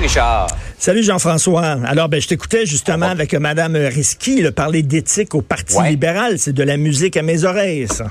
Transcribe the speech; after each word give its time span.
Richard. 0.00 0.46
Salut 0.78 1.02
Jean-François. 1.02 1.78
Alors, 1.84 2.08
ben, 2.08 2.20
je 2.20 2.28
t'écoutais 2.28 2.66
justement 2.66 3.06
avec 3.06 3.34
Mme 3.34 3.76
Risky 3.76 4.42
parler 4.50 4.82
d'éthique 4.82 5.34
au 5.34 5.42
Parti 5.42 5.76
libéral. 5.82 6.38
C'est 6.38 6.52
de 6.52 6.62
la 6.62 6.76
musique 6.76 7.16
à 7.16 7.22
mes 7.22 7.44
oreilles, 7.44 7.88
ça. 7.88 8.06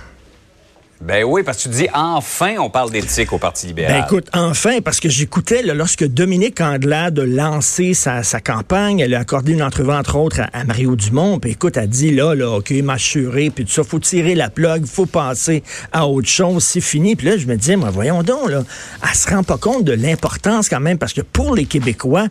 Ben 1.02 1.24
oui, 1.24 1.42
parce 1.42 1.58
que 1.58 1.64
tu 1.64 1.70
dis 1.70 1.88
enfin 1.94 2.58
on 2.60 2.70
parle 2.70 2.92
d'éthique 2.92 3.34
au 3.34 3.40
Parti 3.40 3.66
libéral. 3.66 4.02
Ben 4.02 4.06
écoute, 4.06 4.30
enfin, 4.34 4.82
parce 4.82 5.00
que 5.00 5.10
j'écoutais 5.10 5.64
lorsque 5.64 6.06
Dominique 6.06 6.62
Andelade 6.62 7.18
a 7.18 7.26
lancé 7.26 7.96
sa, 7.96 8.22
campagne, 8.40 9.00
elle 9.00 9.16
a 9.16 9.20
accordé 9.20 9.54
une 9.54 9.64
entrevue 9.64 9.92
entre 9.92 10.16
autres 10.16 10.42
à, 10.54 10.64
Mario 10.64 10.96
Dumont, 10.96 11.40
puis 11.40 11.52
écoute, 11.52 11.78
elle 11.78 11.90
dit 11.90 12.12
là, 12.12 12.36
là, 12.36 12.52
OK, 12.52 12.70
m'assurer, 12.72 13.50
puis 13.50 13.66
tout 13.66 13.72
ça, 13.72 13.84
faut 13.84 14.00
tirer 14.00 14.36
la 14.36 14.52
plug, 14.52 14.86
faut 14.86 15.08
passer 15.08 15.64
à 15.92 16.08
autre 16.08 16.28
chose, 16.28 16.64
c'est 16.64 16.82
fini. 16.82 17.16
Puis 17.16 17.28
là, 17.28 17.38
je 17.38 17.48
me 17.48 17.56
disais, 17.56 17.78
moi, 17.78 17.90
voyons 17.90 18.22
donc, 18.22 18.50
là, 18.50 18.64
elle 19.02 19.16
se 19.16 19.28
rend 19.30 19.44
pas 19.44 19.58
compte 19.58 19.84
de 19.84 19.94
l'importance 19.94 20.70
quand 20.70 20.80
même, 20.80 21.00
parce 21.00 21.14
que 21.14 21.22
pour 21.22 21.56
les 21.56 21.66
Québécois, 21.66 22.28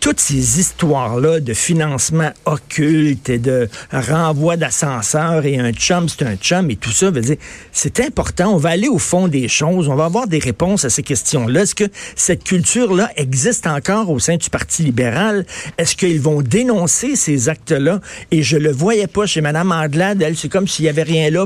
toutes 0.00 0.18
ces 0.18 0.58
histoires-là 0.58 1.40
de 1.40 1.52
financement 1.52 2.30
occulte 2.46 3.28
et 3.28 3.38
de 3.38 3.68
renvoi 3.92 4.56
d'ascenseur 4.56 5.44
et 5.44 5.58
un 5.58 5.72
chum, 5.72 6.08
c'est 6.08 6.24
un 6.24 6.36
chum 6.36 6.70
et 6.70 6.76
tout 6.76 6.90
ça, 6.90 7.10
veut 7.10 7.20
dire, 7.20 7.36
c'est 7.70 8.00
important. 8.00 8.54
On 8.54 8.56
va 8.56 8.70
aller 8.70 8.88
au 8.88 8.98
fond 8.98 9.28
des 9.28 9.46
choses. 9.46 9.88
On 9.88 9.94
va 9.94 10.06
avoir 10.06 10.26
des 10.26 10.38
réponses 10.38 10.86
à 10.86 10.90
ces 10.90 11.02
questions-là. 11.02 11.62
Est-ce 11.62 11.74
que 11.74 11.84
cette 12.16 12.44
culture-là 12.44 13.10
existe 13.16 13.66
encore 13.66 14.10
au 14.10 14.18
sein 14.18 14.36
du 14.36 14.48
Parti 14.48 14.84
libéral? 14.84 15.44
Est-ce 15.76 15.94
qu'ils 15.94 16.20
vont 16.20 16.40
dénoncer 16.40 17.14
ces 17.14 17.50
actes-là? 17.50 18.00
Et 18.30 18.42
je 18.42 18.56
le 18.56 18.72
voyais 18.72 19.06
pas 19.06 19.26
chez 19.26 19.42
Mme 19.42 19.70
Anglade. 19.70 20.22
Elle, 20.22 20.36
c'est 20.36 20.48
comme 20.48 20.66
s'il 20.66 20.86
y 20.86 20.88
avait 20.88 21.02
rien 21.02 21.30
là. 21.30 21.44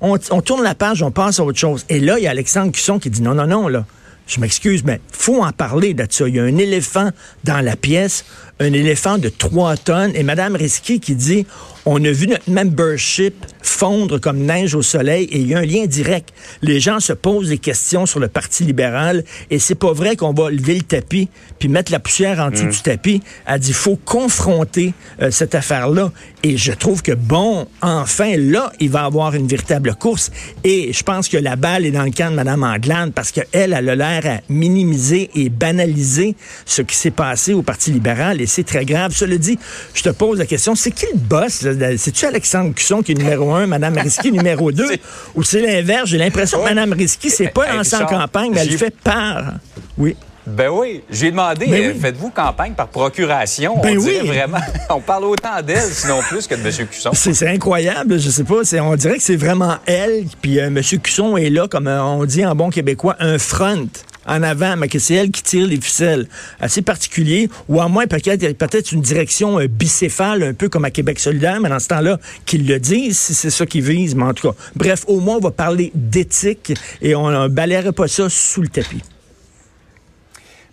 on, 0.00 0.16
on 0.30 0.40
tourne 0.40 0.62
la 0.62 0.74
page, 0.74 1.02
on 1.02 1.10
passe 1.10 1.40
à 1.40 1.44
autre 1.44 1.58
chose. 1.58 1.84
Et 1.90 2.00
là, 2.00 2.18
il 2.18 2.24
y 2.24 2.26
a 2.26 2.30
Alexandre 2.30 2.72
Cusson 2.72 2.98
qui 2.98 3.10
dit 3.10 3.20
non, 3.20 3.34
non, 3.34 3.46
non, 3.46 3.68
là 3.68 3.84
je 4.26 4.40
m'excuse, 4.40 4.84
mais 4.84 5.00
faut 5.10 5.42
en 5.42 5.52
parler 5.52 5.94
de 5.94 6.06
ça. 6.08 6.28
Il 6.28 6.36
y 6.36 6.40
a 6.40 6.44
un 6.44 6.58
éléphant 6.58 7.10
dans 7.44 7.60
la 7.60 7.76
pièce, 7.76 8.24
un 8.60 8.72
éléphant 8.72 9.18
de 9.18 9.28
trois 9.28 9.76
tonnes, 9.76 10.12
et 10.14 10.22
Mme 10.22 10.56
Risky 10.56 11.00
qui 11.00 11.14
dit 11.14 11.46
on 11.84 12.04
a 12.04 12.10
vu 12.10 12.28
notre 12.28 12.50
membership 12.50 13.34
fondre 13.60 14.20
comme 14.20 14.38
neige 14.38 14.74
au 14.74 14.82
soleil 14.82 15.24
et 15.24 15.38
il 15.38 15.48
y 15.48 15.54
a 15.54 15.58
un 15.58 15.64
lien 15.64 15.86
direct. 15.86 16.32
Les 16.62 16.80
gens 16.80 17.00
se 17.00 17.12
posent 17.12 17.48
des 17.48 17.58
questions 17.58 18.06
sur 18.06 18.20
le 18.20 18.28
Parti 18.28 18.64
libéral 18.64 19.24
et 19.50 19.58
c'est 19.58 19.74
pas 19.74 19.92
vrai 19.92 20.16
qu'on 20.16 20.32
va 20.32 20.50
lever 20.50 20.76
le 20.76 20.82
tapis 20.82 21.28
puis 21.58 21.68
mettre 21.68 21.92
la 21.92 22.00
poussière 22.00 22.38
en 22.40 22.50
dessous 22.50 22.66
mm. 22.66 22.70
du 22.70 22.80
tapis. 22.82 23.22
Elle 23.46 23.60
dit 23.60 23.72
faut 23.72 23.96
confronter 23.96 24.94
euh, 25.20 25.30
cette 25.30 25.54
affaire-là 25.54 26.12
et 26.42 26.56
je 26.56 26.72
trouve 26.72 27.02
que 27.02 27.12
bon, 27.12 27.66
enfin 27.80 28.36
là, 28.36 28.72
il 28.80 28.90
va 28.90 29.04
avoir 29.04 29.34
une 29.34 29.46
véritable 29.46 29.94
course 29.94 30.30
et 30.64 30.92
je 30.92 31.02
pense 31.02 31.28
que 31.28 31.36
la 31.36 31.56
balle 31.56 31.86
est 31.86 31.90
dans 31.90 32.04
le 32.04 32.10
camp 32.10 32.30
de 32.30 32.36
Mme 32.36 32.62
Anglade 32.62 33.12
parce 33.12 33.32
qu'elle, 33.32 33.46
elle 33.52 33.74
a 33.74 33.94
l'air 33.94 34.26
à 34.26 34.40
minimiser 34.48 35.30
et 35.34 35.48
banaliser 35.48 36.36
ce 36.64 36.82
qui 36.82 36.96
s'est 36.96 37.10
passé 37.10 37.54
au 37.54 37.62
Parti 37.62 37.90
libéral 37.90 38.40
et 38.40 38.46
c'est 38.46 38.64
très 38.64 38.84
grave. 38.84 39.12
Cela 39.14 39.36
dit, 39.36 39.58
je 39.94 40.02
te 40.02 40.10
pose 40.10 40.38
la 40.38 40.46
question, 40.46 40.74
c'est 40.74 40.90
qui 40.92 41.06
le 41.12 41.18
boss? 41.18 41.64
C'est-tu 41.98 42.26
Alexandre 42.26 42.74
Cusson 42.74 43.02
qui 43.02 43.12
est 43.12 43.16
numéro 43.16 43.52
un, 43.52 43.66
Mme 43.66 43.98
Risky 43.98 44.32
numéro 44.32 44.72
deux? 44.72 44.90
ou 45.34 45.42
c'est 45.42 45.60
l'inverse? 45.60 46.08
J'ai 46.08 46.18
l'impression 46.18 46.58
que 46.58 46.64
Mme 46.64 46.92
Risky, 46.92 47.30
c'est 47.30 47.48
pas 47.48 47.72
lancé 47.72 47.96
en 47.96 48.06
campagne, 48.06 48.52
mais 48.54 48.60
elle 48.60 48.78
fait 48.78 48.94
part. 48.94 49.54
Oui. 49.98 50.16
Ben 50.44 50.68
oui, 50.70 51.04
j'ai 51.08 51.30
demandé, 51.30 51.66
ben 51.66 51.90
euh, 51.90 51.94
faites-vous 51.94 52.30
campagne 52.30 52.72
par 52.72 52.88
procuration? 52.88 53.78
Ben 53.80 53.96
on 53.96 54.02
oui. 54.02 54.18
vraiment, 54.24 54.58
on 54.90 55.00
parle 55.00 55.24
autant 55.26 55.62
d'elle, 55.64 55.88
sinon 55.92 56.18
plus 56.28 56.48
que 56.48 56.56
de 56.56 56.60
M. 56.60 56.88
Cusson. 56.88 57.10
C'est 57.12 57.46
incroyable, 57.46 58.18
je 58.18 58.28
sais 58.28 58.42
pas, 58.42 58.56
on 58.80 58.96
dirait 58.96 59.18
que 59.18 59.22
c'est 59.22 59.36
vraiment 59.36 59.76
elle, 59.86 60.24
puis 60.40 60.58
euh, 60.58 60.66
M. 60.66 60.80
Cusson 60.82 61.36
est 61.36 61.48
là, 61.48 61.68
comme 61.68 61.86
euh, 61.86 62.02
on 62.02 62.24
dit 62.24 62.44
en 62.44 62.56
bon 62.56 62.70
québécois, 62.70 63.14
un 63.20 63.38
front 63.38 63.86
en 64.26 64.42
avant, 64.42 64.76
mais 64.76 64.88
que 64.88 64.98
c'est 64.98 65.14
elle 65.14 65.30
qui 65.30 65.42
tire 65.42 65.66
les 65.66 65.80
ficelles. 65.80 66.28
Assez 66.60 66.82
particulier, 66.82 67.48
ou 67.68 67.80
à 67.80 67.88
moins 67.88 68.06
peut-être 68.06 68.56
peut 68.56 68.80
une 68.92 69.00
direction 69.00 69.58
euh, 69.58 69.66
bicéphale, 69.66 70.42
un 70.42 70.54
peu 70.54 70.68
comme 70.68 70.84
à 70.84 70.90
Québec 70.90 71.18
solidaire, 71.18 71.60
mais 71.60 71.68
dans 71.68 71.78
ce 71.78 71.88
temps-là, 71.88 72.18
qu'ils 72.46 72.66
le 72.66 72.78
disent, 72.78 73.18
si 73.18 73.34
c'est 73.34 73.50
ça 73.50 73.66
qu'ils 73.66 73.82
visent, 73.82 74.14
mais 74.14 74.24
en 74.24 74.34
tout 74.34 74.50
cas. 74.50 74.56
Bref, 74.74 75.04
au 75.06 75.20
moins, 75.20 75.36
on 75.36 75.40
va 75.40 75.50
parler 75.50 75.90
d'éthique 75.94 76.72
et 77.00 77.14
on 77.14 77.30
ne 77.30 77.48
balayerait 77.48 77.92
pas 77.92 78.08
ça 78.08 78.28
sous 78.28 78.62
le 78.62 78.68
tapis. 78.68 79.02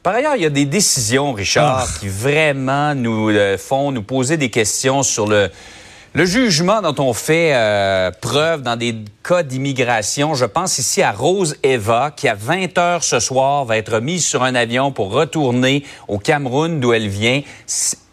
Par 0.03 0.15
ailleurs, 0.15 0.35
il 0.35 0.43
y 0.43 0.45
a 0.45 0.49
des 0.49 0.65
décisions, 0.65 1.33
Richard, 1.33 1.87
ah. 1.87 1.99
qui 1.99 2.07
vraiment 2.07 2.95
nous 2.95 3.29
euh, 3.29 3.57
font 3.57 3.91
nous 3.91 4.03
poser 4.03 4.37
des 4.37 4.49
questions 4.49 5.03
sur 5.03 5.27
le, 5.27 5.49
le 6.13 6.25
jugement 6.25 6.81
dont 6.81 6.95
on 7.03 7.13
fait 7.13 7.51
euh, 7.53 8.09
preuve 8.19 8.63
dans 8.63 8.75
des 8.75 8.95
cas 9.23 9.43
d'immigration, 9.43 10.33
je 10.33 10.45
pense 10.45 10.79
ici 10.79 11.03
à 11.03 11.11
Rose 11.11 11.55
Eva, 11.61 12.11
qui 12.15 12.27
à 12.27 12.33
20 12.33 12.77
heures 12.79 13.03
ce 13.03 13.19
soir 13.19 13.65
va 13.65 13.77
être 13.77 13.99
mise 13.99 14.25
sur 14.25 14.43
un 14.43 14.55
avion 14.55 14.91
pour 14.91 15.11
retourner 15.11 15.83
au 16.07 16.17
Cameroun 16.17 16.79
d'où 16.79 16.93
elle 16.93 17.07
vient. 17.07 17.41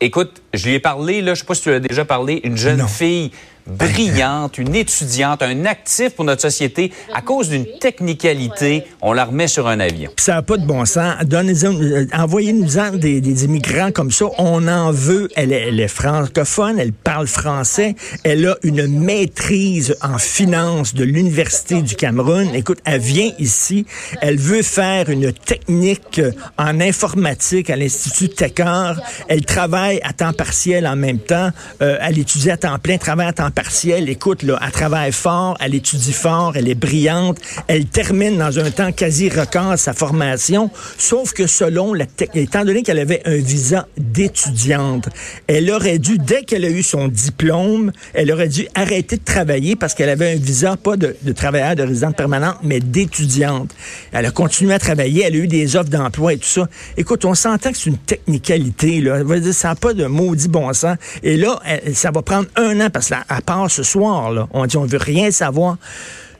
Écoute, 0.00 0.42
je 0.52 0.68
lui 0.68 0.74
ai 0.74 0.80
parlé, 0.80 1.22
là, 1.22 1.34
je 1.34 1.40
sais 1.40 1.46
pas 1.46 1.54
si 1.54 1.62
tu 1.62 1.72
as 1.72 1.80
déjà 1.80 2.04
parlé, 2.04 2.40
une 2.44 2.56
jeune 2.56 2.86
fille 2.86 3.30
brillante, 3.66 4.58
une 4.58 4.74
étudiante, 4.74 5.42
un 5.42 5.64
actif 5.64 6.10
pour 6.10 6.24
notre 6.24 6.42
société. 6.42 6.92
À 7.12 7.20
cause 7.20 7.48
d'une 7.48 7.66
technicalité, 7.80 8.84
on 9.02 9.12
la 9.12 9.24
remet 9.24 9.48
sur 9.48 9.66
un 9.68 9.80
avion. 9.80 10.10
Ça 10.16 10.34
n'a 10.34 10.42
pas 10.42 10.56
de 10.56 10.66
bon 10.66 10.84
sens. 10.84 11.14
Euh, 11.32 12.06
envoyez-nous-en 12.12 12.92
des, 12.92 13.44
immigrants 13.44 13.92
comme 13.92 14.10
ça. 14.10 14.26
On 14.38 14.66
en 14.68 14.90
veut. 14.92 15.28
Elle 15.36 15.52
est, 15.52 15.88
francophone, 15.88 16.78
elle 16.78 16.92
parle 16.92 17.26
français, 17.26 17.94
elle 18.24 18.46
a 18.46 18.56
une 18.62 18.86
maîtrise 18.86 19.96
en 20.02 20.18
finance 20.18 20.94
de 20.94 21.04
l'Université 21.04 21.82
du 21.82 21.94
Cameroun. 21.94 22.54
Écoute, 22.54 22.78
elle 22.84 23.00
vient 23.00 23.30
ici, 23.38 23.86
elle 24.20 24.36
veut 24.36 24.62
faire 24.62 25.08
une 25.10 25.32
technique 25.32 26.20
en 26.58 26.80
informatique 26.80 27.70
à 27.70 27.76
l'Institut 27.76 28.28
Techar. 28.28 29.00
Elle 29.28 29.44
travaille 29.44 30.00
à 30.02 30.12
temps 30.12 30.32
partiel 30.32 30.86
en 30.86 30.96
même 30.96 31.18
temps. 31.18 31.50
Euh, 31.82 31.98
elle 32.00 32.18
étudie 32.18 32.50
à 32.50 32.56
temps 32.56 32.78
plein, 32.78 32.98
travaille 32.98 33.28
à 33.28 33.32
temps 33.32 33.50
partiel. 33.56 34.08
Écoute, 34.10 34.42
là, 34.42 34.60
elle 34.62 34.70
travaille 34.70 35.12
fort, 35.12 35.56
elle 35.60 35.74
étudie 35.74 36.12
fort, 36.12 36.52
elle 36.56 36.68
est 36.68 36.74
brillante. 36.74 37.38
Elle 37.66 37.86
termine 37.86 38.36
dans 38.36 38.58
un 38.58 38.70
temps 38.70 38.92
quasi 38.92 39.30
record 39.30 39.78
sa 39.78 39.94
formation. 39.94 40.70
Sauf 40.98 41.32
que 41.32 41.46
selon 41.46 41.94
la 41.94 42.04
étant 42.34 42.64
donné 42.64 42.82
qu'elle 42.82 42.98
avait 42.98 43.22
un 43.24 43.38
visa 43.38 43.88
d'étudiante, 43.96 45.08
elle 45.46 45.70
aurait 45.70 45.98
dû, 45.98 46.18
dès 46.18 46.42
qu'elle 46.42 46.66
a 46.66 46.68
eu 46.68 46.82
son 46.82 47.08
diplôme, 47.08 47.92
elle 48.12 48.30
aurait 48.30 48.48
dû 48.48 48.68
arrêter 48.74 49.16
de 49.16 49.24
travailler 49.24 49.74
parce 49.74 49.94
qu'elle 49.94 50.10
avait 50.10 50.32
un 50.32 50.36
visa, 50.36 50.76
pas 50.76 50.96
de, 50.96 51.16
de 51.22 51.32
travailleur, 51.32 51.74
de 51.76 51.82
résidente 51.82 52.16
permanente, 52.16 52.58
mais 52.62 52.80
d'étudiante. 52.80 53.74
Elle 54.12 54.26
a 54.26 54.30
continué 54.30 54.74
à 54.74 54.78
travailler, 54.78 55.24
elle 55.24 55.34
a 55.34 55.38
eu 55.38 55.48
des 55.48 55.76
offres 55.76 55.88
d'emploi 55.88 56.34
et 56.34 56.38
tout 56.38 56.48
ça. 56.48 56.68
Écoute, 56.98 57.24
on 57.24 57.34
s'entend 57.34 57.72
que 57.72 57.78
c'est 57.78 57.90
une 57.90 57.98
technicalité, 57.98 59.00
là. 59.00 59.20
Ça 59.52 59.68
n'a 59.68 59.74
pas 59.76 59.94
de 59.94 60.04
maudit 60.04 60.48
bon 60.48 60.70
sens. 60.74 60.98
Et 61.22 61.38
là, 61.38 61.58
ça 61.94 62.10
va 62.10 62.20
prendre 62.20 62.48
un 62.56 62.80
an 62.80 62.90
parce 62.90 63.08
qu'à 63.08 63.24
part 63.46 63.70
ce 63.70 63.82
soir, 63.82 64.30
là, 64.32 64.48
on 64.52 64.66
dit 64.66 64.76
on 64.76 64.84
veut 64.84 64.98
rien 64.98 65.30
savoir. 65.30 65.78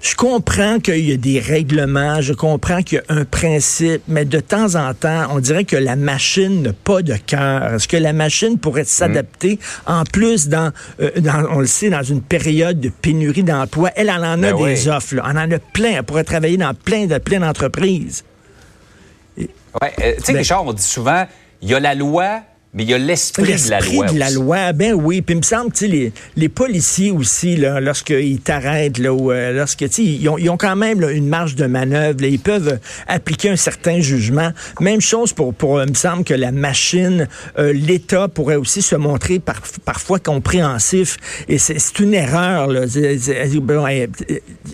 Je 0.03 0.15
comprends 0.15 0.79
qu'il 0.79 1.09
y 1.09 1.13
a 1.13 1.17
des 1.17 1.41
règlements, 1.41 2.21
je 2.21 2.33
comprends 2.33 2.83
qu'il 2.83 2.99
y 2.99 3.13
a 3.13 3.17
un 3.19 3.25
principe, 3.25 4.03
mais 4.09 4.25
de 4.25 4.41
temps 4.41 4.75
en 4.75 4.93
temps, 4.93 5.27
on 5.31 5.41
dirait 5.41 5.65
que 5.65 5.77
la 5.77 5.97
machine 5.97 6.63
n'a 6.63 6.73
pas 6.73 7.03
de 7.03 7.15
cœur. 7.15 7.75
Est-ce 7.75 7.89
que 7.89 7.97
la 7.97 8.13
machine 8.13 8.59
pourrait 8.59 8.85
s'adapter 8.85 9.59
en 9.87 10.05
plus 10.05 10.49
dans, 10.49 10.71
euh, 11.01 11.11
dans, 11.21 11.47
on 11.51 11.61
le 11.61 11.67
sait, 11.67 11.89
dans 11.91 12.03
une 12.03 12.21
période 12.21 12.79
de 12.79 12.91
pénurie 12.91 13.43
d'emploi? 13.43 13.91
Elle, 13.97 14.11
en 14.11 14.21
a 14.21 14.37
ben 14.37 14.65
des 14.65 14.87
offres, 14.89 15.15
là. 15.15 15.25
elle 15.31 15.39
en 15.39 15.51
a 15.51 15.59
plein. 15.59 15.95
Elle 15.97 16.03
pourrait 16.03 16.25
travailler 16.25 16.59
dans 16.59 16.75
plein 16.75 17.07
de 17.07 17.19
plein 17.19 17.41
d'entreprises. 17.41 18.23
Oui, 19.39 19.47
euh, 19.83 20.15
tu 20.19 20.25
sais, 20.25 20.33
ben 20.33 20.39
Richard, 20.39 20.65
on 20.67 20.73
dit 20.73 20.83
souvent, 20.83 21.27
il 21.63 21.71
y 21.71 21.75
a 21.75 21.81
la 21.81 21.95
loi, 21.95 22.43
mais 22.77 22.83
il 22.83 22.91
y 22.91 22.95
a 22.95 22.99
l'esprit 22.99 23.55
de 23.55 23.71
la 23.71 23.81
loi. 23.81 24.07
de 24.07 24.19
la 24.19 24.31
loi, 24.31 24.73
ben 24.75 24.93
oui. 24.93 25.23
Puis 25.23 25.35
il 25.35 25.39
me 25.39 25.43
semble 25.43 25.73
que 25.73 25.87
les, 25.87 26.13
les 26.37 26.51
policiers 26.51 27.11
aussi, 27.11 27.57
là, 27.57 27.81
lorsqu'ils 27.81 28.39
t'arrêtent, 28.41 28.99
là, 28.99 29.15
ou, 29.15 29.33
euh, 29.33 29.53
lorsque 29.53 29.81
ils 29.97 30.29
ont, 30.29 30.37
ils 30.37 30.51
ont 30.51 30.59
quand 30.59 30.77
même 30.77 31.03
une 31.03 31.27
marge 31.27 31.55
de 31.55 31.65
manœuvre. 31.65 32.23
ils 32.23 32.39
peuvent 32.39 32.79
appliquer 33.09 33.49
un 33.49 33.57
certain 33.57 34.01
jugement. 34.01 34.51
Même 34.79 35.01
chose 35.01 35.33
pour, 35.33 35.55
pour 35.55 35.83
il 35.83 35.89
me 35.89 35.95
semble 35.95 36.23
que 36.23 36.35
la 36.35 36.53
machine, 36.53 37.29
euh, 37.59 37.73
l'État 37.73 38.29
pourrait 38.29 38.57
aussi 38.57 38.83
se 38.83 38.95
montrer 38.95 39.39
par, 39.39 39.63
parfois 39.87 40.19
compréhensif. 40.19 41.17
Et 41.49 41.57
c'est 41.57 41.99
une 41.99 42.13
erreur. 42.13 42.67
Là. 42.67 42.83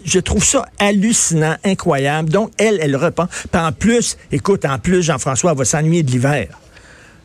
Je 0.05 0.19
trouve 0.19 0.45
ça 0.45 0.67
hallucinant, 0.81 1.55
incroyable. 1.63 2.31
Donc, 2.31 2.51
elle, 2.59 2.79
elle 2.83 2.97
reprend. 2.97 3.29
Puis 3.53 3.63
en 3.63 3.71
plus, 3.71 4.17
écoute, 4.33 4.65
en 4.65 4.81
plus, 4.81 5.03
Jean-François 5.05 5.55
va 5.55 5.65
s'ennuyer 5.65 6.03
de 6.03 6.11
l'hiver. 6.11 6.49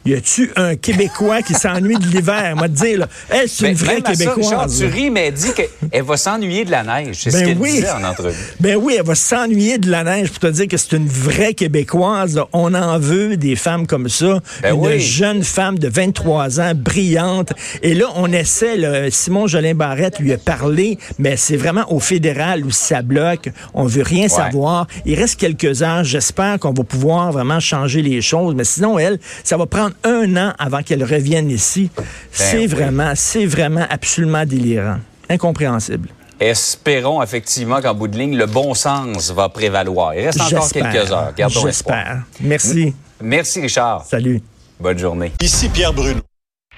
Y 0.07 0.13
a-tu 0.15 0.51
un 0.55 0.75
Québécois 0.75 1.41
qui 1.41 1.53
s'ennuie 1.53 1.97
de 1.97 2.05
l'hiver? 2.07 2.55
Moi, 2.55 2.67
te 2.69 2.73
dire, 2.73 2.99
là, 2.99 3.07
elle, 3.29 3.47
c'est 3.49 3.63
une 3.65 3.67
Mais 3.69 3.73
vraie 3.73 4.01
à 4.03 4.05
ça, 4.05 4.11
Québécoise. 4.11 4.37
Richard, 4.45 4.67
là. 4.67 4.73
tu 4.77 4.85
ris, 4.85 5.09
mais 5.09 5.27
elle 5.27 5.33
dit 5.33 5.49
qu'elle 5.53 6.03
va 6.03 6.17
s'ennuyer 6.17 6.65
de 6.65 6.71
la 6.71 6.83
neige. 6.83 7.17
C'est 7.23 7.31
ce 7.31 7.37
Ben 7.37 7.45
qu'elle 7.47 7.57
oui. 7.57 7.71
disait 7.71 7.91
en 7.91 8.03
entrevue. 8.03 8.35
Ben 8.59 8.75
oui, 8.77 8.95
elle 8.99 9.05
va 9.05 9.15
s'ennuyer 9.15 9.77
de 9.77 9.89
la 9.89 10.03
neige 10.03 10.29
pour 10.29 10.39
te 10.39 10.47
dire 10.47 10.67
que 10.67 10.77
c'est 10.77 10.95
une 10.95 11.07
vraie 11.07 11.53
Québécoise. 11.53 12.35
là. 12.35 12.47
On 12.53 12.73
en 12.73 12.99
veut 12.99 13.37
des 13.37 13.55
femmes 13.55 13.87
comme 13.87 14.09
ça. 14.09 14.39
Ben 14.61 14.73
une 14.75 14.79
oui. 14.79 14.99
jeune 14.99 15.43
femme 15.43 15.77
de 15.79 15.87
23 15.89 16.59
ans, 16.59 16.71
brillante. 16.75 17.51
Et 17.83 17.93
là, 17.93 18.05
on 18.15 18.31
essaie, 18.31 18.77
là, 18.77 19.09
Simon 19.11 19.47
Jolin 19.47 19.73
Barrette 19.75 20.19
lui 20.19 20.33
a 20.33 20.37
parlé, 20.37 20.97
mais 21.19 21.35
c'est 21.37 21.57
vraiment 21.57 21.85
au 21.91 21.99
fédéral 21.99 22.65
où 22.65 22.71
ça 22.71 23.01
bloque. 23.01 23.49
On 23.73 23.85
veut 23.85 24.03
rien 24.03 24.27
savoir. 24.27 24.87
Il 25.05 25.19
reste 25.19 25.39
quelques 25.39 25.81
heures. 25.83 26.03
J'espère 26.03 26.59
qu'on 26.59 26.73
va 26.73 26.83
pouvoir 26.83 27.31
vraiment 27.31 27.59
changer 27.59 28.01
les 28.01 28.21
choses. 28.21 28.55
Mais 28.55 28.63
sinon, 28.63 28.97
elle, 28.99 29.19
ça 29.43 29.57
va 29.57 29.65
prendre 29.65 29.91
un 30.03 30.35
an 30.37 30.53
avant 30.57 30.81
qu'elle 30.83 31.03
revienne 31.03 31.49
ici. 31.49 31.89
c'est 32.31 32.53
Ben 32.53 32.59
oui. 32.61 32.67
vraiment, 32.67 33.11
c'est 33.15 33.45
vraiment 33.45 33.85
absolument 33.89 34.45
délirant. 34.45 34.99
Incompréhensible. 35.29 36.09
Espérons 36.39 37.21
effectivement 37.23 37.81
qu'en 37.81 37.93
bout 37.95 38.07
de 38.07 38.17
ligne, 38.17 38.37
le 38.37 38.45
bon 38.45 38.73
sens 38.73 39.31
va 39.31 39.49
prévaloir. 39.49 40.13
Il 40.13 40.25
reste 40.25 40.39
encore 40.41 40.71
quelques 40.71 41.11
heures. 41.11 41.33
Gardons. 41.35 41.61
J'espère. 41.61 42.23
Merci. 42.39 42.93
Merci, 43.21 43.61
Richard. 43.61 44.05
Salut. 44.05 44.41
Bonne 44.79 44.99
journée. 44.99 45.31
Ici 45.41 45.69
Pierre 45.69 45.93
Bruno. 45.93 46.21